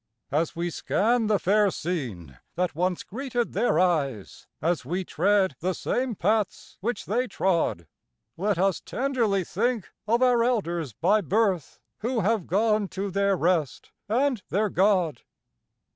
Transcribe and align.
As 0.31 0.55
we 0.55 0.71
scan 0.71 1.27
the 1.27 1.37
fair 1.37 1.69
scene 1.69 2.39
that 2.55 2.73
once 2.73 3.03
greeted 3.03 3.53
their 3.53 3.77
eyes, 3.79 4.47
As 4.59 4.83
we 4.83 5.05
tread 5.05 5.55
the 5.59 5.73
same 5.75 6.15
paths 6.15 6.75
which 6.81 7.05
they 7.05 7.27
trod, 7.27 7.85
Let 8.35 8.57
us 8.57 8.79
tenderly 8.81 9.43
think 9.43 9.89
of 10.07 10.23
our 10.23 10.43
elders 10.43 10.93
by 10.93 11.21
birth, 11.21 11.79
Who 11.99 12.21
have 12.21 12.47
gone 12.47 12.87
to 12.87 13.11
their 13.11 13.35
rest, 13.35 13.91
and 14.09 14.41
their 14.49 14.69
God. 14.69 15.21